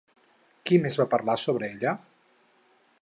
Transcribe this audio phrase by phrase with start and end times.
[0.69, 1.93] Qui més va parlar sobre ella?